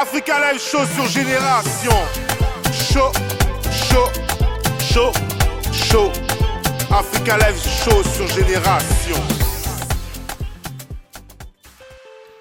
[0.00, 1.92] Africa Live Show sur Génération.
[2.72, 3.12] Show,
[3.70, 4.08] show,
[4.80, 5.12] show,
[5.70, 6.10] show.
[6.90, 9.16] Africa Live Show sur Génération.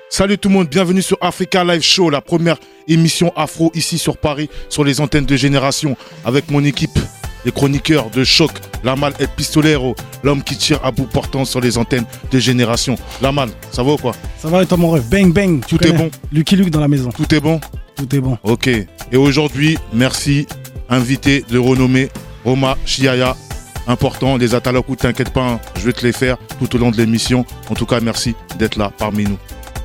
[0.09, 2.57] Salut tout le monde, bienvenue sur Africa Live Show, la première
[2.87, 6.97] émission afro ici sur Paris, sur les antennes de Génération, avec mon équipe,
[7.49, 8.51] les chroniqueurs de choc,
[8.83, 12.95] Lamal et Pistolero, l'homme qui tire à bout portant sur les antennes de Génération.
[13.23, 14.13] Lamal, ça va ou quoi?
[14.37, 16.87] Ça va et toi mon rêve Bang bang Tout est bon Lucky Luke dans la
[16.87, 17.09] maison.
[17.09, 17.59] Tout est bon?
[17.95, 18.37] Tout est bon.
[18.43, 18.67] Ok.
[18.67, 20.45] Et aujourd'hui, merci,
[20.89, 22.09] invité de renommée,
[22.45, 23.35] Roma Chiaya.
[23.87, 26.97] Important, les Ataloku, t'inquiète pas, hein, je vais te les faire tout au long de
[26.97, 27.47] l'émission.
[27.71, 29.39] En tout cas, merci d'être là parmi nous.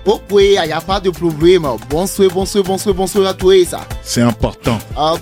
[0.06, 1.66] Oh oui, il n'y a pas de problème.
[1.88, 3.80] Bonsoir, bonsoir, bonsoir, bonsoir à toi ça.
[4.02, 4.78] C'est important.
[4.96, 5.14] Ah.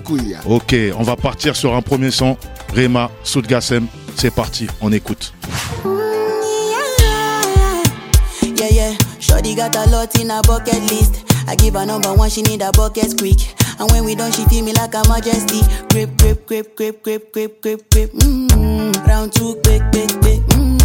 [0.46, 2.36] Ok, on va partir sur un premier son.
[2.74, 5.32] Rema, Soudgassem, c'est parti, on écoute.
[8.42, 8.92] Yeah, yeah.
[9.20, 11.24] Shorty got a lot in her bucket list.
[11.46, 13.54] I give her number one, she need a bucket quick.
[13.78, 15.60] And when we done, she feel me like a majesty.
[15.90, 18.12] Grip, grip, grip, grip, grip, grip, grip, grip.
[18.12, 19.06] Mm-hmm.
[19.06, 20.81] Round two, quick, quick, quick.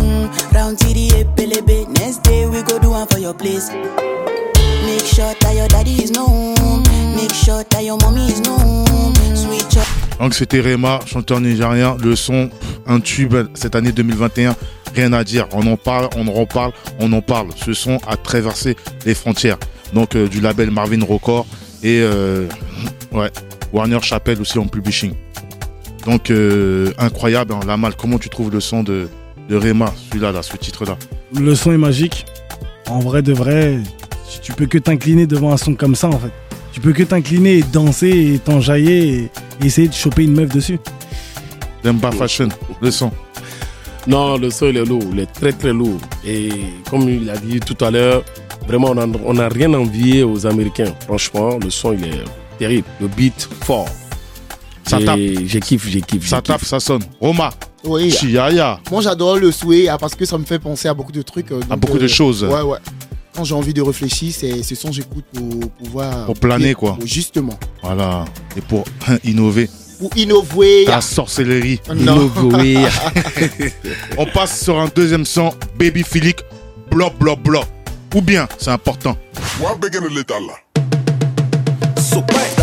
[10.20, 12.50] Donc c'était Rema, chanteur nigérien, le son,
[12.88, 14.56] un tube cette année 2021,
[14.96, 17.50] rien à dire, on en parle, on en reparle, on en parle.
[17.56, 19.58] Ce son a traversé les frontières,
[19.94, 21.46] donc euh, du label Marvin Record
[21.84, 22.48] et euh,
[23.12, 23.30] ouais,
[23.72, 25.14] Warner Chappell aussi en publishing.
[26.06, 29.08] Donc euh, incroyable, hein, Lamal, comment tu trouves le son de,
[29.50, 30.98] de Rema, celui-là, là, ce titre-là
[31.36, 32.26] Le son est magique.
[32.90, 33.78] En vrai de vrai,
[34.32, 36.32] tu- tu peux que t'incliner devant un son comme ça en fait.
[36.74, 39.30] Tu peux que t'incliner et danser et t'enjailler
[39.62, 40.80] et, essayer de choper une meuf dessus.
[41.84, 42.50] Demba Fashion,
[42.82, 43.12] le son.
[44.06, 46.00] Non, le son il est lourd, il est très très lourd.
[46.26, 46.50] Et
[46.90, 48.24] comme il a dit tout à l'heure,
[48.68, 48.94] vraiment
[49.26, 50.94] on n'a rien envié aux Américains.
[51.06, 52.24] Franchement, le son il est
[52.60, 52.88] terrible.
[53.02, 53.90] Le beat fort.
[54.86, 55.20] Ça Et tape.
[55.46, 56.28] J'ai kiffé, j'ai kiffé.
[56.28, 57.02] Ça tape, ça sonne.
[57.20, 57.50] Roma,
[57.88, 58.12] Oui.
[58.12, 61.22] Chiaya, Moi j'adore le souhait ah, parce que ça me fait penser à beaucoup de
[61.22, 61.52] trucs.
[61.52, 62.44] euh, à beaucoup de euh, choses.
[62.44, 62.78] Ouais, ouais.
[63.36, 66.26] Quand j'ai envie de réfléchir, c'est ce son j'écoute pour pouvoir.
[66.26, 66.98] Pour planer, quoi.
[67.06, 67.58] Justement.
[67.84, 68.26] Voilà.
[68.58, 68.84] Et pour
[69.24, 70.86] innover, Pour innover.
[70.86, 71.80] ta sorcellerie.
[71.96, 72.30] Non.
[72.42, 72.78] Oui.
[74.18, 76.42] On passe sur un deuxième son, Baby Philippe,
[76.92, 77.66] bloc, bloc, bloc.
[78.16, 79.16] Ou bien, c'est important.
[82.16, 82.57] Open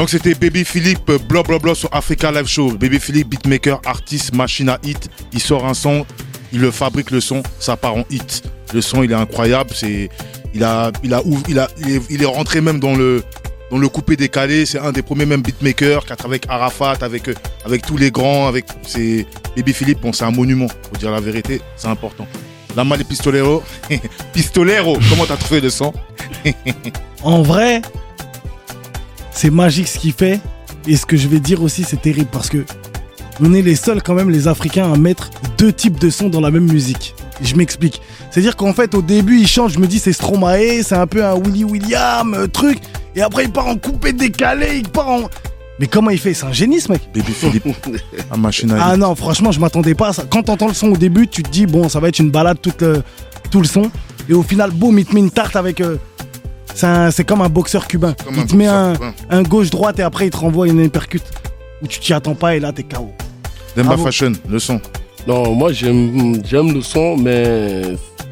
[0.00, 2.70] Donc c'était Baby Philippe, bloc, bloc sur Africa Live Show.
[2.70, 5.10] Baby Philippe, beatmaker, artiste, machine à hit.
[5.34, 6.06] Il sort un son,
[6.54, 8.42] il le fabrique le son, ça part en hit.
[8.72, 9.68] Le son, il est incroyable.
[9.74, 10.08] C'est,
[10.54, 13.22] il a, il a, il a, est, rentré même dans le,
[13.70, 14.64] dans le coupé décalé.
[14.64, 17.34] C'est un des premiers même beatmakers avec Arafat, avec, euh,
[17.66, 18.64] avec tous les grands, avec,
[19.54, 20.68] Baby Philippe, c'est un monument.
[20.90, 22.26] Faut dire la vérité, c'est important.
[22.74, 23.62] La malle Pistolero.
[24.32, 25.92] Pistolero, comment t'as trouvé le son?
[27.22, 27.82] En vrai,
[29.32, 30.40] c'est magique ce qu'il fait.
[30.86, 32.64] Et ce que je vais dire aussi, c'est terrible parce que
[33.42, 36.40] on est les seuls quand même, les Africains, à mettre deux types de sons dans
[36.40, 37.14] la même musique.
[37.42, 38.00] Je m'explique.
[38.30, 41.24] C'est-à-dire qu'en fait, au début, il chante, je me dis c'est Stromae, c'est un peu
[41.24, 42.78] un Willy William, euh, truc.
[43.16, 45.20] Et après, il part en coupé décalé, il part en.
[45.78, 46.34] Mais comment il fait?
[46.34, 47.00] C'est un génie, ce mec.
[47.14, 47.64] Baby Philippe,
[48.30, 48.88] un machine à.
[48.90, 50.24] Ah non, franchement, je m'attendais pas à ça.
[50.28, 52.58] Quand t'entends le son au début, tu te dis, bon, ça va être une balade
[52.60, 53.02] tout le,
[53.50, 53.90] tout le son.
[54.28, 55.80] Et au final, boum, il te met une tarte avec.
[55.80, 55.96] euh,
[56.74, 58.14] c'est comme un boxeur cubain.
[58.24, 61.22] Comme il un te met un, gauche-droite et après, il te renvoie une uppercut.
[61.82, 63.10] Où tu t'y attends pas et là, t'es KO.
[63.76, 64.04] Demba Bravo.
[64.04, 64.80] Fashion, le son.
[65.26, 67.82] Non, moi j'aime le son, mais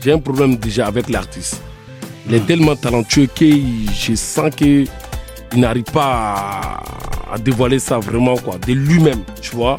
[0.03, 1.60] j'ai un problème déjà avec l'artiste.
[2.28, 4.84] Il est tellement talentueux que je sens que
[5.55, 6.82] il n'arrive pas
[7.31, 9.76] à, à dévoiler ça vraiment quoi, de lui-même, tu vois.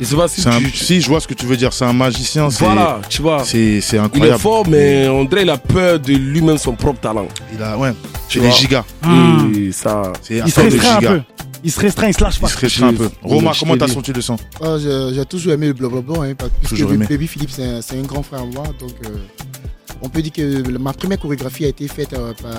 [0.00, 1.72] Je sais pas si C'est un- si, je vois ce que tu veux dire.
[1.72, 2.48] C'est un magicien.
[2.50, 3.44] c'est- voilà, tu vois.
[3.44, 4.38] C'est c'est Il est incroyable.
[4.40, 7.28] fort, mais dirait qu'il a peur de lui-même son propre talent.
[7.54, 7.92] Il a, ouais.
[8.28, 8.56] C'est des vois.
[8.56, 8.84] gigas.
[9.54, 11.20] Et ça, C'est un Il se restreint un peu.
[11.62, 12.48] Il se restreint, il se lâche Il pas.
[12.48, 13.10] se restreint un peu.
[13.22, 16.92] Roma, comment t'as senti le son Ah, j'ai toujours aimé le blablabla, hein, parce- Toujours
[16.92, 17.04] aimé.
[17.08, 18.64] Baby Philippe, c'est un, c'est un grand frère à moi.
[18.80, 19.08] Donc, euh,
[20.02, 22.52] on peut dire que ma première chorégraphie a été faite euh, par,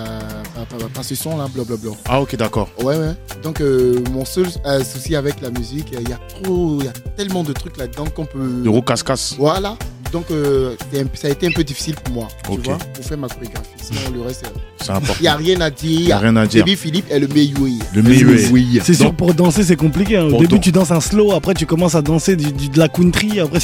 [0.67, 1.91] par- par- par ce son-là, blablabla.
[2.07, 2.69] Ah, ok, d'accord.
[2.83, 3.13] Ouais, ouais.
[3.43, 6.87] Donc, euh, mon seul euh, souci avec la musique, il y a trop, il y
[6.87, 8.61] a tellement de trucs là-dedans qu'on peut.
[8.65, 9.35] Euro casse-casse.
[9.37, 9.75] Voilà.
[10.11, 10.75] Donc, euh,
[11.13, 13.69] ça a été un peu difficile pour moi, tu vois, pour faire ma chorégraphie.
[13.81, 14.43] Sinon, le reste,
[14.81, 15.13] C'est important.
[15.19, 15.99] il n'y a rien à dire.
[16.01, 16.65] Il n'y a rien à dire.
[16.65, 17.57] Baby Philippe est le meilleur.
[17.95, 18.51] Le meilleur.
[18.51, 18.79] oui.
[18.83, 20.17] C'est sûr, pour danser, c'est compliqué.
[20.17, 20.25] hein.
[20.25, 22.89] Au début, tu danses un slow, après, tu commences à danser du- du- de la
[22.89, 23.59] country, après,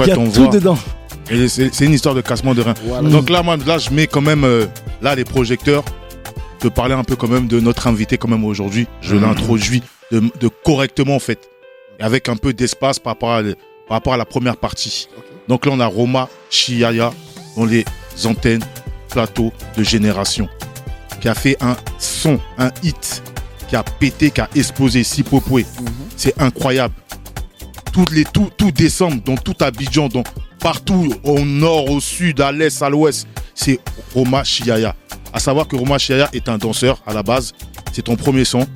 [0.00, 0.50] il y a ton tout voix.
[0.52, 0.78] dedans.
[1.32, 2.74] Et c'est une histoire de cassement de rein.
[2.84, 3.08] Voilà.
[3.08, 4.66] Donc là, moi, là, je mets quand même euh,
[5.00, 5.84] là les projecteurs
[6.60, 8.86] de parler un peu quand même de notre invité quand même aujourd'hui.
[9.00, 11.48] Je l'introduis de, de correctement en fait,
[11.98, 13.42] avec un peu d'espace par rapport à
[13.88, 15.08] par rapport à la première partie.
[15.48, 17.12] Donc là, on a Roma Chiaya
[17.56, 17.84] dans les
[18.24, 18.62] antennes
[19.08, 20.48] plateau de génération
[21.20, 23.22] qui a fait un son, un hit
[23.68, 25.64] qui a pété, qui a explosé Sipopoué.
[25.80, 25.88] Mhm.
[26.16, 26.94] C'est incroyable.
[27.92, 30.24] Tout, les, tout, tout décembre, dans tout Abidjan, dans,
[30.62, 33.80] partout, au nord, au sud, à l'est, à l'ouest, c'est
[34.14, 34.94] Roma Chiaya.
[35.32, 37.52] À savoir que Roma Chiaya est un danseur à la base.
[37.92, 38.66] C'est ton premier son.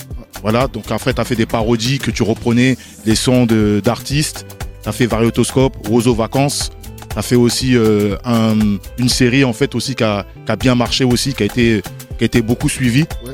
[0.43, 4.47] Voilà, donc fait, tu as fait des parodies que tu reprenais des sons de- d'artistes.
[4.83, 6.71] Tu as fait Variotoscope, Roseau Vacances.
[7.13, 10.57] Tu as fait aussi euh, un- une série en fait aussi qui a, qui a
[10.57, 11.83] bien marché aussi, qui a été,
[12.19, 13.07] qui a été beaucoup suivie.
[13.25, 13.33] Ouais.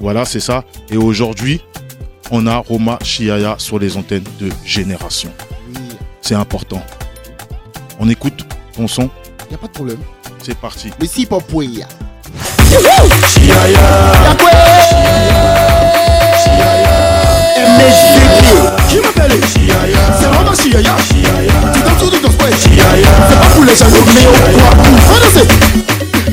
[0.00, 0.64] Voilà, c'est ça.
[0.90, 1.60] Et aujourd'hui,
[2.32, 5.30] on a Roma Chiaya sur les antennes de Génération.
[5.74, 5.80] Oui,
[6.20, 6.82] C'est important.
[7.98, 9.08] On écoute ton son.
[9.50, 9.98] y a pas de problème.
[10.42, 10.90] C'est parti.
[11.00, 11.68] Le si popoué.
[18.88, 19.40] Qui m'appelle
[20.20, 20.94] C'est Roma Chiaya
[21.72, 24.26] Tu danses ou tu danses pas C'est pas pour les jaloux mais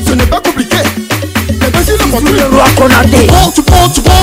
[0.06, 0.80] Ce n'est pas compliqué
[1.50, 2.04] Les deux c'est le
[2.75, 3.27] Konaté.
[3.27, 4.21] Prends, tu prends, tu prends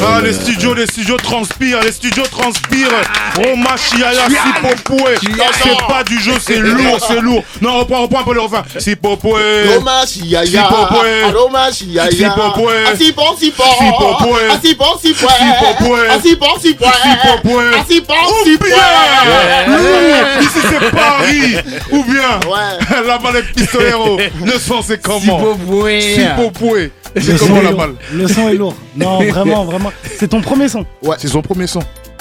[0.00, 2.88] Ah, les studios, les studios transpirent, les studios transpirent.
[3.36, 5.14] Roma Chiaya, Sipopoué.
[5.62, 7.42] C'est pas du jeu, c'est lourd, c'est lourd.
[7.60, 8.62] Non, reprends, reprends un peu le refrain.
[8.78, 9.74] Sipopoué.
[9.74, 10.46] Roma Chiaya.
[10.46, 11.24] Sipopoué.
[11.34, 12.10] Roma Chiaya.
[12.10, 12.74] Sipopoué.
[12.86, 13.64] Ah, si bon, si bon.
[13.64, 14.40] Sipopoué.
[14.50, 15.28] Ah, si bon, si bon.
[15.28, 16.00] Sipopoué.
[16.10, 16.86] Ah, si bon, si bon.
[17.02, 17.64] Sipopoué.
[17.88, 18.76] Si bon, Ou si bien,
[19.66, 19.72] bon.
[19.76, 21.56] lourd, ici c'est Paris.
[21.90, 23.02] Ou bien, Ouais.
[23.06, 24.18] là-bas les pistoleros.
[24.44, 25.20] Le son c'est comment?
[25.20, 26.00] Sipopoué.
[26.14, 26.92] Sipopoué.
[27.14, 27.78] Le C'est son comment est la lourd.
[27.80, 28.74] balle Le son est lourd.
[28.96, 29.92] Non, vraiment, vraiment.
[30.18, 30.84] C'est ton premier son.
[31.18, 31.80] C'est son premier son.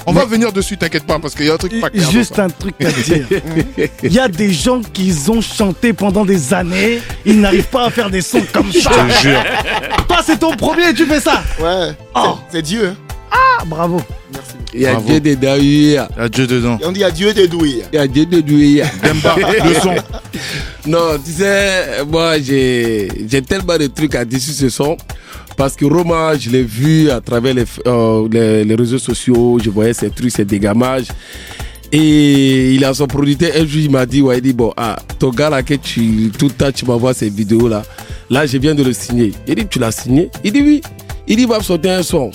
[0.10, 2.10] On va venir dessus, t'inquiète pas, parce qu'il y a un truc pas clair.
[2.10, 3.26] Juste un truc à dire.
[4.04, 7.90] Il y a des gens qui ont chanté pendant des années, ils n'arrivent pas à
[7.90, 8.90] faire des sons comme ça.
[8.94, 9.44] Je te jure.
[10.08, 11.44] Toi, c'est ton premier et tu fais ça.
[11.60, 11.90] Ouais.
[12.16, 12.38] Oh.
[12.50, 12.88] C'est- C'est Dieu.
[12.88, 12.96] hein.
[13.32, 14.02] Ah, bravo.
[14.34, 14.54] Merci.
[14.74, 14.96] Il y a.
[14.96, 16.10] Dieu de Daouia.
[16.18, 16.78] Il y a Dieu dedans.
[16.82, 17.84] Et on dit à Dieu de douiller.
[17.92, 18.86] Il y a Dieu de Douia.
[19.04, 19.36] Demba,
[19.66, 19.96] le son.
[20.88, 24.96] Non, tu sais, moi, j'ai j'ai tellement de trucs à dire sur ce son.
[25.58, 29.70] Parce que Roma, je l'ai vu à travers les, euh, les, les réseaux sociaux, je
[29.70, 31.08] voyais ses trucs, ses dégamages.
[31.92, 34.98] Et il a son producteur, un jour, il m'a dit, ouais, il dit, bon, ah,
[35.20, 37.84] ton gars là, que tu, tout le temps, tu m'envoies ces vidéos là.
[38.30, 39.34] Là, je viens de le signer.
[39.48, 40.30] Il dit, tu l'as signé?
[40.44, 40.82] Il dit, oui.
[41.28, 42.32] Il dit, il va me sortir un son.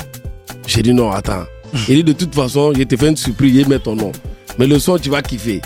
[0.66, 1.44] J'ai dit, non, attends.
[1.88, 4.12] Il dit, de toute façon, je te fais une surprise, il met ton nom.
[4.58, 5.60] Mais le son, tu vas kiffer.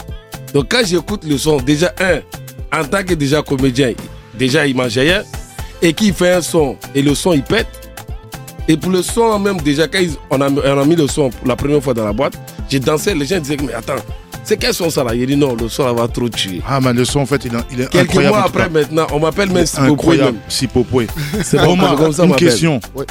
[0.55, 2.21] Donc, quand j'écoute le son, déjà, un,
[2.81, 3.93] en tant que déjà comédien,
[4.39, 5.23] déjà, il mange rien.
[5.83, 7.67] Et qu'il fait un son, et le son, il pète.
[8.69, 11.31] Et pour le son, même déjà, quand ils- on, a, on a mis le son
[11.31, 12.33] pour la première fois dans la boîte,
[12.69, 13.95] j'ai dansé, les gens disaient, mais attends,
[14.43, 15.15] c'est quel son ça là?
[15.15, 16.63] Il dit, non, le son, là va trop tuer.
[16.67, 18.35] Ah, man, le son, en fait, il est, il est Quelques incroyable.
[18.37, 20.39] mois en tout après, maintenant, on m'appelle même Sipopoué incroyable.
[20.49, 21.07] Sipopoué.
[21.45, 22.81] C'est bon, comme ça, on une question.
[22.95, 23.05] Ouais.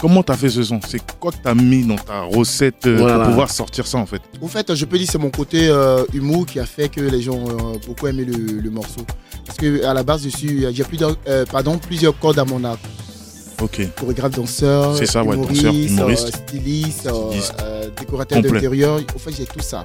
[0.00, 0.78] Comment t'as fait ce son?
[0.86, 3.18] C'est quoi que t'as mis dans ta recette euh, Voilà.
[3.20, 4.20] pour pouvoir sortir ça en fait?
[4.42, 7.00] Au fait, je peux dire que c'est mon côté euh, humour qui a fait que
[7.00, 9.00] les gens ont euh, beaucoup aimé le, le morceau.
[9.46, 12.62] Parce que à la base, je suis, j'ai plusieurs, euh, pardon, plusieurs cordes à mon
[12.64, 12.80] arc.
[13.62, 13.80] Ok.
[13.98, 16.26] Chorégraphe, danseur, C'est ça, ouais, danseur, humoriste.
[16.26, 17.54] euh, styliste, Styliste.
[17.62, 19.00] euh, décorateur d'intérieur.
[19.14, 19.84] Au fait, j'ai tout ça.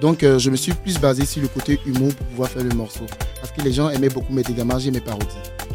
[0.00, 2.74] Donc, euh, je me suis plus basé sur le côté humour pour pouvoir faire le
[2.74, 3.04] morceau.
[3.40, 5.26] Parce que les gens aimaient beaucoup mes dégamages et mes parodies.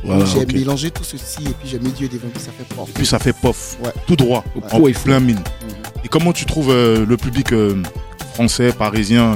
[0.03, 2.91] Voilà, j'ai mélangé tout ceci et puis j'ai mis Dieu devant, puis ça fait propre.
[2.93, 3.91] Puis ça fait pof, Ouais.
[4.07, 4.61] tout droit, Ouais.
[4.71, 4.91] en Ouais.
[4.93, 5.37] plein mine.
[5.37, 5.75] Mhm.
[6.03, 7.81] Et comment tu trouves euh, le public euh,
[8.33, 9.35] français, parisien,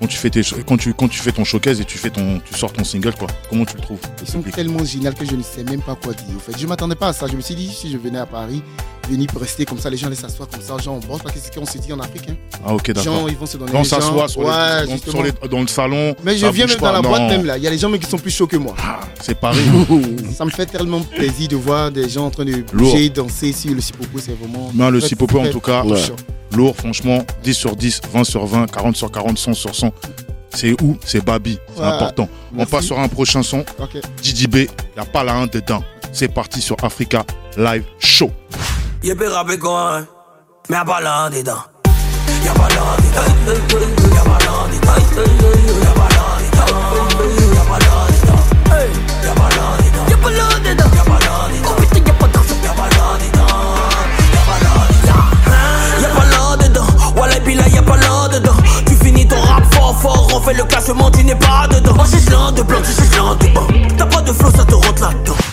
[0.00, 2.40] quand tu, fais tes, quand, tu, quand tu fais ton showcase et tu, fais ton,
[2.44, 3.28] tu sors ton single, quoi?
[3.48, 6.12] Comment tu le trouves Ils sont tellement géniaux que je ne sais même pas quoi
[6.12, 6.36] dire.
[6.36, 7.26] En fait, je m'attendais pas à ça.
[7.28, 8.62] Je me suis dit, si je venais à Paris,
[9.08, 11.40] venir rester comme ça, les gens allaient s'asseoir comme ça, genre on bosse parce que
[11.42, 12.28] c'est ce qu'on se dit en Afrique.
[12.30, 12.34] Hein.
[12.66, 13.12] Ah ok, Les d'accord.
[13.20, 15.66] gens, ils vont se donner on les s'assoit sur les- Ouais, sur les- dans le
[15.66, 17.28] salon, Mais je viens même pas, dans la boîte non.
[17.28, 17.56] même là.
[17.58, 18.74] Il y a des gens qui sont plus chauds que moi.
[18.78, 19.58] Ah, c'est Paris.
[20.36, 23.74] Ça me fait tellement plaisir de voir des gens en train de bouger, danser sur
[23.74, 24.18] le sipopo.
[24.18, 24.70] C'est vraiment.
[24.74, 26.16] Non, le sipopo, en tout cas, touchant.
[26.54, 29.90] Lourd, franchement, 10 sur 10, 20 sur 20, 40 sur 40, 100 sur 100.
[30.54, 30.96] C'est où?
[31.04, 31.86] C'est Babi, c'est Ouais.
[31.86, 32.28] important.
[32.56, 33.64] On passe sur un prochain son.
[33.78, 33.98] Ok.
[34.22, 35.82] Didi B, il n'y a pas la 1 dedans.
[36.12, 37.24] C'est parti sur Africa
[37.58, 38.30] Live Show.
[39.06, 40.00] Y'a peut rapper quoi,
[40.68, 41.52] mais y'a pas l'un dedans.
[42.44, 43.22] Y'a pas l'un dedans.
[44.16, 44.96] Y'a pas l'un dedans.
[44.96, 46.15] Y'a pas l'un dedans.
[60.52, 61.96] Le tu n'es pas dedans.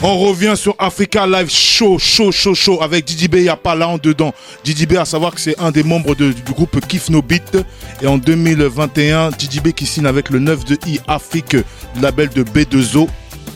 [0.01, 3.73] On revient sur Africa Live Show, show, show, show avec Didi B, n'y a pas
[3.73, 4.33] là en dedans.
[4.63, 7.57] Didi B, à savoir que c'est un des membres du groupe Kiff No Beat.
[8.01, 11.57] Et en 2021, Didi B qui signe avec le 9 de I Afrique,
[12.01, 13.07] label de B2O.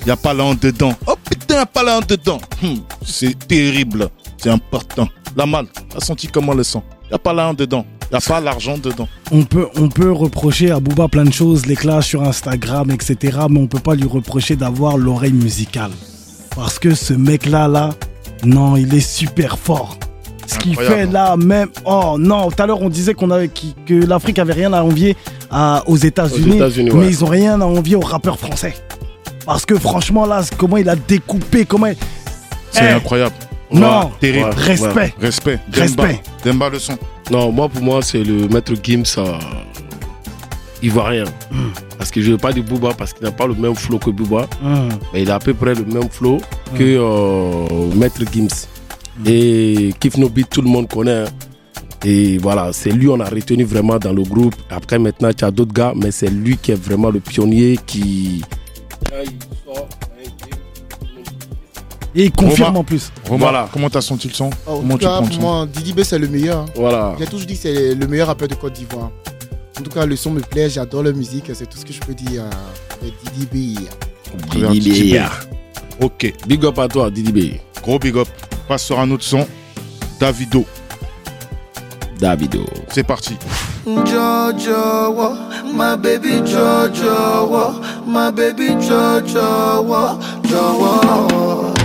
[0.02, 0.94] Il n'y a pas là en dedans.
[1.06, 2.40] Oh putain, a pas là en dedans.
[2.64, 5.08] Hum, c'est terrible, c'est important.
[5.36, 6.84] La malle, t'as senti comment le sang?
[7.10, 7.86] N'y a pas là en dedans.
[8.10, 9.08] Il n'y a pas l'argent dedans.
[9.32, 13.38] On peut, on peut reprocher à Booba plein de choses, les clashs sur Instagram, etc.
[13.50, 15.92] Mais on peut pas lui reprocher d'avoir l'oreille musicale.
[16.56, 17.90] Parce que ce mec-là, là,
[18.46, 19.98] non, il est super fort.
[20.46, 21.68] Ce qu'il fait là, même.
[21.84, 23.50] Oh non, tout à l'heure on disait qu'on avait,
[23.86, 25.18] que l'Afrique avait rien à envier
[25.52, 26.60] à- aux États-Unis.
[26.86, 27.08] Mais ouais.
[27.10, 28.74] ils ont rien à envier aux rappeurs français.
[29.46, 31.88] Parce que franchement, là, comment il a découpé, comment.
[31.88, 31.98] il-
[32.72, 33.36] C'est Eh, incroyable.
[33.72, 34.46] Non, Ouais, terrible.
[34.46, 34.56] Ouais.
[34.56, 35.14] respect.
[35.20, 35.60] Respect.
[35.68, 35.82] Demba.
[36.04, 36.22] Respect.
[36.46, 36.98] Demba le son.
[37.32, 39.38] Non, moi pour moi c'est le maître Gims euh,
[40.82, 41.26] ivoirien.
[41.52, 41.70] Hmm.
[41.98, 43.98] Parce que je ne veux pas dire Booba parce qu'il n'a pas le même flow
[44.00, 44.90] que Booba, Hum.
[45.14, 46.38] mais il a à peu près le même flow
[46.78, 47.72] que Hmm.
[47.72, 48.68] euh, maître Gims.
[49.26, 51.24] Et Kif No Beat, tout le monde connaît.
[51.24, 51.26] hein.
[52.06, 54.54] Et voilà, c'est lui on a retenu vraiment dans le groupe.
[54.70, 58.44] Après maintenant tu as d'autres gars, mais c'est lui qui est vraiment le pionnier qui.
[59.10, 59.32] Quand il
[59.66, 59.88] sort,
[62.20, 62.80] Et il confirme Romain.
[62.80, 63.12] en plus.
[63.28, 63.70] Romain, Voilà.
[63.72, 65.42] comment t'as senti le son Oh, En Comment tout tu cas, prends le pour son
[65.42, 66.66] moi, Didi B, c'est le meilleur.
[66.76, 67.16] Voilà.
[67.20, 69.12] J'ai toujours dit que c'est le meilleur rappeur de Côte d'Ivoire.
[69.80, 72.00] En tout cas, le son me plaît, j'adore la musique, c'est tout ce que je
[72.00, 72.44] peux dire
[73.36, 74.50] Didi B.
[74.50, 75.16] Didi B.
[75.16, 76.04] B.
[76.04, 77.60] Ok, Big up à toi, Didi B.
[77.84, 78.28] gros big up.
[78.66, 79.46] On passe sur un autre son.
[80.20, 80.66] Davido,
[82.20, 82.66] Davido.
[82.92, 83.38] c'est parti.
[83.86, 85.36] Jojo, wo,
[85.72, 87.74] my baby Jojo, wo,
[88.08, 90.18] my baby Jojo, wo,
[90.50, 91.77] Jojo.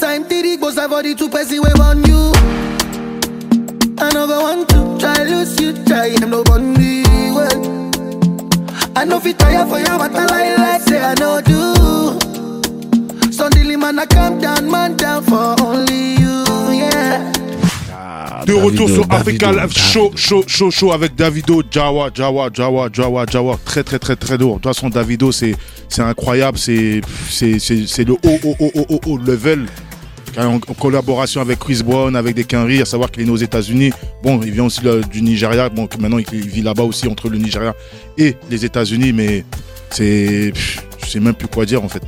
[0.00, 2.32] Time, Diddy goes I've already two person wave on you.
[3.98, 7.02] Another one to try lose you, try him no bunny
[7.34, 7.90] well.
[8.96, 13.32] I know fit tire for you, but I lie like say I know do.
[13.32, 17.32] Suddenly man, I come down, man down for only you, yeah.
[18.46, 22.88] De retour sur Africa Davido, Live Show, show, show, show avec Davido, Jawa, Jawa, Jawa,
[22.90, 23.58] Jawa, Jawa.
[23.64, 24.58] Très, très, très, très lourd.
[24.58, 25.54] De toute façon, Davido, c'est
[25.88, 26.56] c'est incroyable.
[26.56, 29.66] C'est c'est- c'est- c'est le haut, haut, haut, haut, haut, haut level.
[30.38, 33.92] En, collaboration avec Chris Brown, avec des Kenry, à savoir qu'il est né aux États-Unis.
[34.22, 35.68] Bon, il vient aussi là, du Nigeria.
[35.68, 37.74] Bon, maintenant, il, vit là-bas aussi, entre le Nigeria
[38.16, 39.12] et les États-Unis.
[39.12, 39.44] Mais
[39.90, 40.52] c'est.
[40.54, 42.02] Je sais même plus quoi dire, en fait.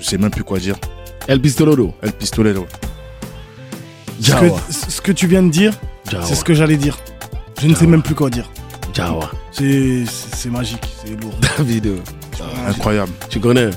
[0.00, 0.76] Je sais même plus quoi dire.
[1.26, 1.94] El Pistolero.
[2.02, 2.66] El Pistolero.
[4.20, 5.74] Ce que, ce que tu viens de dire,
[6.22, 6.96] c'est ce que j'allais dire.
[7.60, 8.50] Je ne sais même plus quoi dire.
[8.94, 9.30] Jawa.
[9.52, 11.34] C'est magique, c'est lourd.
[11.58, 11.96] Davido.
[12.66, 13.12] Incroyable.
[13.28, 13.70] Tu connais?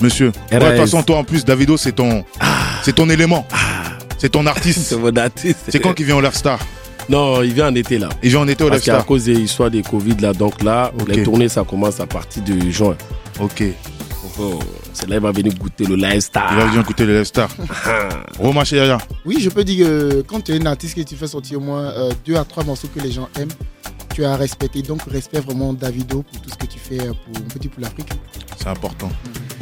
[0.00, 0.32] Monsieur.
[0.52, 0.58] Ouais.
[0.58, 2.24] De toute façon, toi en plus, Davido, c'est ton,
[2.82, 3.46] c'est ton élément.
[4.18, 4.80] C'est ton artiste.
[4.88, 5.58] C'est mon artiste.
[5.68, 6.58] C'est quand qu'il vient au Love Star?
[7.08, 8.08] Non, il vient en été là.
[8.22, 9.06] Il vient en été au Love Parce qu'à Star.
[9.06, 12.70] cause des histoires des Covid là, donc là, les tournées ça commence à partir de
[12.70, 12.96] juin.
[13.40, 13.60] Ok.
[13.60, 13.74] Il
[14.38, 14.58] Oh,
[14.92, 16.42] c'est là il va venir goûter le lifestyle.
[16.56, 17.48] va venir écouter le Love Star.
[18.38, 18.98] Roma Chéria.
[19.24, 21.62] Oui, je peux dire que quand tu es un artiste que tu fais sortir au
[21.62, 23.48] moins euh, deux à trois morceaux que les gens aiment,
[24.14, 24.82] tu as respecté.
[24.82, 28.08] Donc, respect vraiment Davido pour tout ce que tu fais euh, pour, pour l'Afrique.
[28.58, 29.08] C'est important.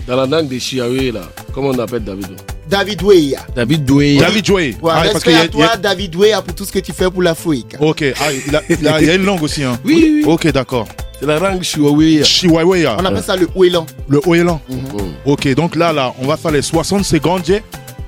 [0.06, 2.34] Dans la langue des Chiaoué là, comment on appelle Davido
[2.68, 3.40] David Weya.
[3.54, 4.16] David Doué.
[4.18, 4.74] David Joey.
[4.82, 6.64] Ouais, Ah, parce respect qu'il y a- à y a- toi, David Weya, pour tout
[6.64, 7.76] ce que tu fais pour l'Afrique.
[7.78, 8.02] Ok.
[8.18, 9.62] Ah, il, a, il a- il y a une langue aussi.
[9.62, 9.78] Hein.
[9.84, 10.24] Oui, oui.
[10.26, 10.88] Ok, d'accord.
[11.20, 12.24] C'est la langue Chiaoué.
[12.24, 12.96] Chihuahua.
[12.98, 13.86] On appelle ça le Ouélan.
[14.08, 14.60] Le Oelan.
[14.68, 14.78] Mhm.
[15.26, 17.42] Ok, donc là, là, on va faire les 60 secondes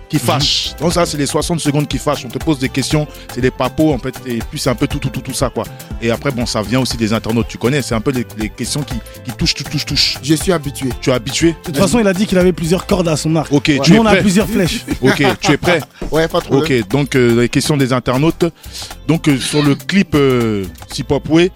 [0.09, 0.75] qui fâchent.
[0.81, 2.25] Donc ça, c'est les 60 secondes qui fâchent.
[2.25, 4.87] On te pose des questions, c'est des papos, en fait, et puis c'est un peu
[4.87, 5.65] tout, tout, tout, tout ça, quoi.
[6.01, 8.49] Et après, bon, ça vient aussi des internautes, tu connais, c'est un peu les, les
[8.49, 8.95] questions qui,
[9.25, 10.19] qui touchent, touchent, touchent, touchent.
[10.23, 10.91] Je suis habitué.
[11.01, 11.51] Tu es habitué?
[11.51, 13.53] De toute façon, il a dit qu'il avait plusieurs cordes à son arc.
[13.53, 14.85] Ok, tu Nous, es on a plusieurs flèches.
[15.03, 15.81] Ok, tu es prêt?
[16.11, 16.59] Ouais, pas trop.
[16.59, 18.45] Ok, donc euh, les questions des internautes.
[19.09, 21.51] Donc euh, sur le clip euh, Sipopwe,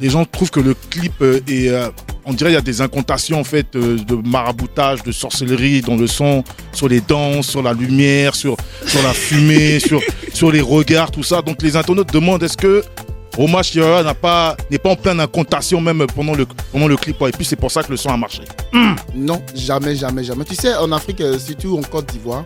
[0.00, 1.88] les gens trouvent que le clip euh, est, euh,
[2.24, 5.96] on dirait il y a des incantations en fait euh, de maraboutage, de sorcellerie dans
[5.96, 10.00] le son, sur les danses, sur la lumière, sur sur la fumée, sur
[10.32, 11.42] sur les regards, tout ça.
[11.42, 12.82] Donc les internautes demandent est-ce que
[13.36, 17.20] Omar Shira n'a pas n'est pas en pleine incantation même pendant le pendant le clip
[17.22, 18.42] et puis c'est pour ça que le son a marché.
[19.14, 20.44] Non, jamais, jamais, jamais.
[20.44, 22.44] Tu sais, en Afrique, surtout en Côte d'Ivoire,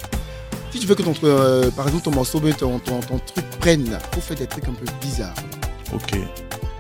[0.71, 3.87] si tu veux que ton, euh, par exemple, ton morceau, ton, ton, ton truc prenne,
[3.87, 5.35] il faut faire des trucs un peu bizarres.
[5.95, 6.19] Ok,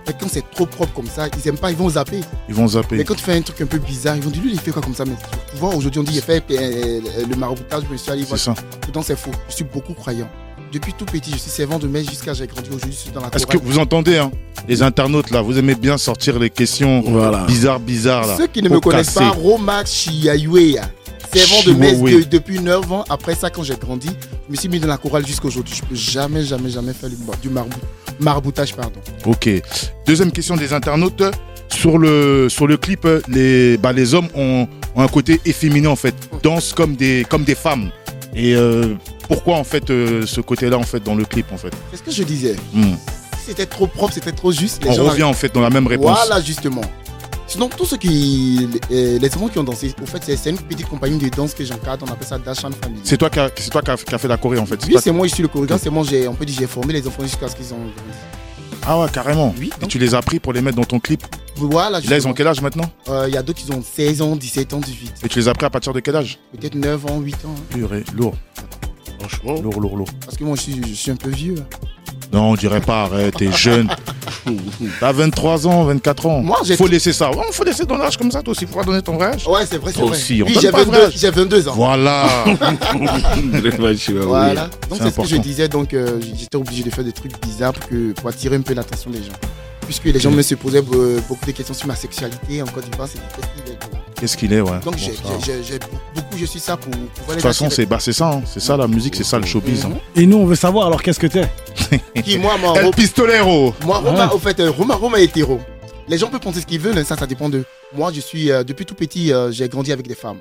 [0.08, 2.20] Et quand c'est trop propre comme ça, ils aiment pas, ils vont zapper.
[2.48, 2.96] ils vont zapper.
[2.96, 4.70] Mais quand tu fais un truc un peu bizarre, ils vont dire lui, il fait
[4.70, 5.04] quoi comme ça?
[5.04, 5.12] Mais
[5.52, 8.28] tu vois, aujourd'hui, on dit il fait euh, le maraboutage, je me suis allé C'est
[8.28, 8.40] voir.
[8.40, 8.54] ça.
[8.80, 9.30] Pourtant, c'est faux.
[9.48, 10.28] Je suis beaucoup croyant.
[10.72, 13.20] Depuis tout petit, je suis servant de messe jusqu'à j'ai grandi aujourd'hui, je suis dans
[13.22, 14.30] la Est-ce que vous entendez hein,
[14.68, 17.44] les internautes là, vous aimez bien sortir les questions Voilà.
[17.46, 18.36] bizarres bizarres là.
[18.36, 19.20] Ceux qui ne me connaissent casser.
[19.20, 20.76] pas, Romax Chiaoué,
[21.34, 22.20] servant de messe Chihuahua.
[22.20, 23.04] de- depuis 9 ans.
[23.08, 24.08] Après ça, quand j'ai grandi,
[24.46, 25.74] je me suis mis dans la chorale jusqu'à aujourd'hui.
[25.74, 27.08] Je peux jamais, jamais, jamais faire
[27.40, 27.70] du marabou-
[28.20, 28.74] maraboutage.
[28.74, 29.00] Pardon.
[29.24, 29.48] Ok.
[30.06, 31.22] Deuxième question des internautes.
[31.68, 35.96] sur le, sur le clip, les, bah, les hommes ont, ont un côté efféminé en
[35.96, 37.90] fait, dansent comme des, comme des femmes.
[38.34, 38.94] Et euh,
[39.28, 41.72] pourquoi en fait euh, ce côté-là en fait dans le clip en fait?
[41.90, 42.56] C'est ce que je disais?
[42.72, 42.94] Hmm.
[43.46, 44.82] C'était trop propre, c'était trop juste.
[44.84, 46.18] Les On gens revient en fait dans la même réponse.
[46.26, 46.82] Voilà, justement.
[47.48, 48.68] Sinon, tous ceux qui.
[48.90, 51.64] euh, les enfants qui ont dansé, au fait, c'est une petite compagnie de danse que
[51.64, 53.00] j'encadre, on appelle ça Dashan Family.
[53.04, 54.78] C'est toi qui a, c'est toi qui a, qui a fait la choré en fait.
[54.86, 56.92] Oui, c'est moi, je suis le chorégraphe, c'est moi, j'ai- on peut dire, j'ai formé
[56.92, 57.78] les enfants jusqu'à ce qu'ils ont.
[58.86, 59.54] Ah ouais, carrément.
[59.58, 61.22] Oui, Et tu les as pris pour les mettre dans ton clip.
[61.56, 64.22] Voilà, Là, ils ont quel âge maintenant Euh, Il y a d'autres qui ont 16
[64.22, 65.14] ans, 17 ans, 18.
[65.24, 67.54] Et tu les as pris à partir de quel âge Peut-être 9 ans, 8 ans.
[67.56, 67.62] hein.
[67.70, 68.34] Purée, lourd.
[69.18, 69.60] Franchement.
[69.60, 70.08] Lourd, lourd, lourd.
[70.24, 71.56] Parce que moi, je suis, je suis un peu vieux.
[72.32, 73.88] Non, on dirait pas, arrête, t'es jeune.
[75.00, 76.40] T'as 23 ans, 24 ans.
[76.40, 77.30] Moi, j'ai- Faut laisser ça.
[77.30, 78.66] Ouais, faut laisser ton âge comme ça, toi aussi.
[78.66, 79.46] Faut pas donner ton vrai âge.
[79.46, 80.10] Ouais, c'est vrai, c'est vrai.
[80.10, 81.14] aussi, on oui, donne j'ai pas le vrai 22, âge.
[81.16, 81.72] j'ai 22 ans.
[81.74, 82.26] Voilà.
[84.26, 84.68] Voilà.
[84.88, 87.72] Donc C'est ce que je disais, donc euh, j'étais obligé de faire des trucs bizarres
[87.72, 89.32] pour, que, pour attirer un peu l'attention des gens.
[89.86, 92.84] Puisque les gens me se posaient euh, beaucoup de questions sur ma sexualité en Côte
[92.90, 93.98] d'Ivoire, c'est donc.
[94.20, 94.70] Qu'est-ce qu'il est, ouais.
[94.84, 95.78] Donc Bon, j'ai-
[96.14, 96.98] beaucoup, je suis ça pour De
[97.34, 98.42] toute façon, c'est bah, c'est ça, hein.
[98.46, 99.84] c'est ça la musique, c'est ça le showbiz.
[99.84, 99.92] hein.
[100.16, 101.48] Et nous, on veut savoir alors qu'est-ce que t'es?
[102.24, 103.74] Qui, moi, moi, El Pistolero.
[103.84, 104.34] moi, Roma, Ouais.
[104.34, 105.60] au fait, euh, Roma, Roma est hétéro.
[106.08, 107.64] Les gens peuvent penser ce qu'ils veulent, ça, ça dépend d'eux.
[107.94, 110.38] Moi, je suis, euh, depuis tout petit, euh, j'ai grandi avec des femmes.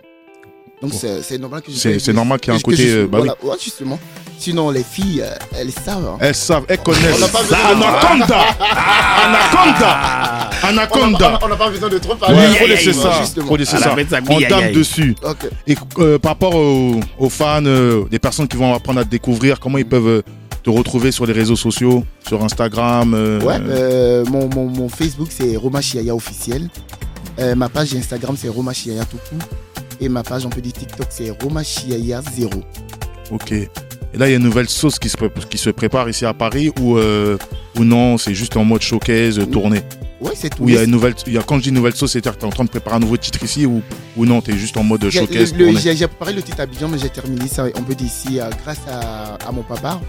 [0.81, 0.97] Donc Bon.
[0.97, 3.17] c'est c'est normal que je C'est- c'est normal qu'il y ait un côté, je- bah
[3.17, 3.99] voilà, ouais, justement.
[4.39, 6.05] Sinon, les filles, euh, elles savent.
[6.05, 6.17] hein.
[6.19, 7.23] Elles savent, elles On connaissent.
[7.23, 8.39] Anaconda
[9.25, 12.37] Anaconda On n'a Anaconda pas- on n'a pas besoin de trop parler.
[12.37, 13.11] Ouais, faut laisser ça.
[13.47, 13.95] Faut laisser ça.
[14.29, 15.15] On tape dessus.
[15.65, 19.09] Et euh, par rapport aux, aux fans, euh, des personnes qui vont apprendre à te
[19.09, 20.23] découvrir, comment ils peuvent
[20.63, 25.29] te retrouver sur les réseaux sociaux, sur Instagram euh, Ouais, euh, mon, mon, mon Facebook
[25.31, 26.69] c'est Roma Chiaya officiel.
[27.39, 29.47] Euh, ma page Instagram c'est Roma Chiaya tout court.
[30.01, 32.49] Et ma page on peut dire TikTok c'est Roma Chiaya 0.
[33.31, 33.53] Ok.
[34.17, 36.25] Et là, il y a une nouvelle sauce qui se, pré- qui se prépare ici
[36.25, 37.37] à Paris ou, euh,
[37.77, 39.81] ou non, c'est juste en mode showcase, tournée?
[40.19, 40.63] Ouais, c'est tout.
[40.63, 42.33] Ou il y a une nouvelle, il y a, quand je dis nouvelle sauce, c'est-à-dire
[42.33, 43.83] que tu es en train de préparer un nouveau titre ici ou,
[44.15, 45.95] ou non, tu es juste en mode showcase, le- le- tournée?
[45.95, 48.79] J'ai préparé le titre Abidjan, mais j'ai terminé ça, on peut dire ici, euh, grâce
[48.89, 50.01] à, à mon papa,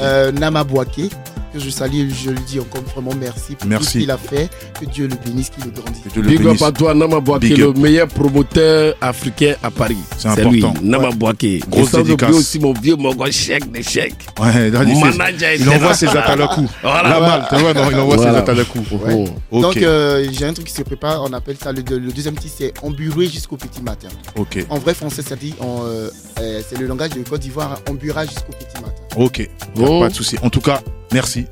[0.00, 1.10] euh, Nama Bouaké,
[1.52, 3.84] que je salue, je lui dis encore vraiment merci pour Merci.
[3.86, 4.48] tout ce qu'il a fait.
[4.80, 6.02] Que Dieu le bénisse, qu'il le grandisse.
[6.04, 9.96] Que Dieu le Big up à toi, Nama Big le meilleur promoteur africain à Paris.
[10.18, 10.82] C'est lui, important.
[10.82, 11.14] Nama Ouais.
[11.14, 11.60] Bouaké.
[11.68, 14.26] Grosse Et sans oublier aussi mon vieux Mogo chèque des chèques.
[14.40, 16.66] Ouais, là, il, fait- Manager il envoie ses atalakou.
[16.82, 17.08] Voilà.
[17.08, 18.32] La malle, tu vois, non, il envoie Voilà.
[18.32, 18.78] ses atalakou.
[19.04, 19.24] Ouais.
[19.50, 22.34] Ok, Donc euh, j'ai un truc qui se prépare, on appelle ça le, le deuxième
[22.36, 24.08] titre, c'est emburer jusqu'au petit matin.
[24.36, 26.08] ok, En vrai français, ça dit, euh,
[26.40, 28.92] euh, c'est le langage de Côte d'Ivoire, emburra jusqu'au petit matin.
[29.16, 29.48] ok.
[29.80, 30.00] Oh.
[30.00, 30.36] Pas de souci.
[30.42, 30.80] En tout cas,
[31.12, 31.46] merci.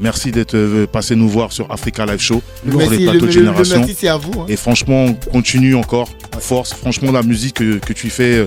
[0.00, 3.18] Merci d'être euh, passé nous voir sur Africa Live Show, Le les merci, le, plateaux
[3.18, 3.78] de le- le génération.
[3.78, 4.40] merci, c'est à vous.
[4.42, 4.46] hein.
[4.48, 6.72] Et franchement, continue encore, force.
[6.72, 8.46] Franchement, la musique que, que tu fais, euh,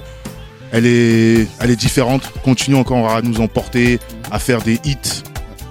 [0.71, 2.23] elle est, elle est différente.
[2.43, 3.99] Continue encore à nous emporter,
[4.31, 5.23] à faire des hits.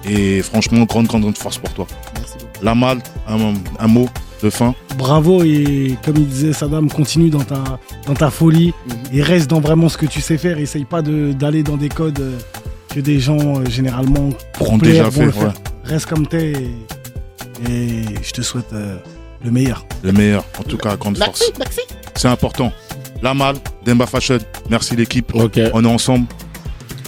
[0.07, 1.87] Et franchement, grande, grande, grande force pour toi.
[2.15, 2.51] Merci beaucoup.
[2.63, 4.07] La malle, un, un mot
[4.43, 4.75] de fin.
[4.97, 8.95] Bravo et comme il disait Saddam, continue dans ta, dans ta folie Mhm.
[9.17, 10.59] et reste dans vraiment ce que tu sais faire.
[10.59, 12.37] Essaye pas de- d'aller dans des codes euh,
[12.93, 15.51] que des gens euh, généralement pour Ont plaire déjà fait, ouais.
[15.83, 18.97] Reste comme t'es et, et je te souhaite euh,
[19.43, 19.85] le meilleur.
[20.03, 20.43] Le meilleur.
[20.59, 21.39] En tout cas, grande force.
[21.39, 21.79] Merci, merci.
[22.15, 22.71] C'est important.
[23.21, 24.39] La malle, Demba Fashion.
[24.69, 25.33] Merci l'équipe.
[25.33, 25.59] Ok.
[25.73, 26.27] On est ensemble.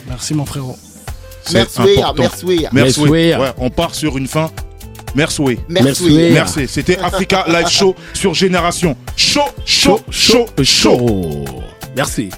[0.08, 0.78] Merci mon frérot.
[1.46, 2.13] C'est Merci, important.
[2.17, 2.46] merci.
[2.46, 3.02] Merci.
[3.02, 3.08] Merci.
[3.10, 4.50] Ouais, on part sur une fin.
[5.15, 5.41] Merci.
[5.69, 6.30] Merci, Merci.
[6.34, 6.67] Merci.
[6.67, 8.96] C'était Africa Live Show sur Génération.
[9.15, 10.63] Chaud, chaud, chaud, chaud.
[10.63, 11.46] chaud.
[11.96, 12.30] Merci.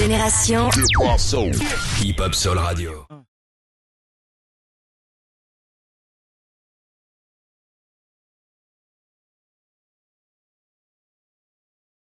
[0.00, 0.70] Génération.
[2.00, 3.09] Hip Hop Soul Radio.